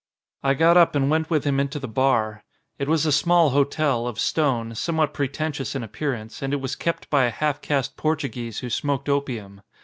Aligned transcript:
I 0.41 0.55
got 0.55 0.77
up 0.77 0.95
and 0.95 1.11
went 1.11 1.29
with 1.29 1.43
him 1.43 1.59
into 1.59 1.77
the 1.77 1.87
bar. 1.87 2.43
It 2.79 2.87
was 2.87 3.05
a 3.05 3.11
small 3.11 3.51
hotel, 3.51 4.07
of 4.07 4.19
stone, 4.19 4.73
somewhat 4.73 5.13
pretentious 5.13 5.75
in 5.75 5.83
appearance, 5.83 6.41
and 6.41 6.53
it 6.53 6.59
was 6.59 6.75
kept 6.75 7.07
by 7.11 7.25
a 7.25 7.29
half 7.29 7.61
caste 7.61 7.97
Portuguese 7.97 8.61
who 8.61 8.71
smoked 8.71 9.07
opium. 9.07 9.61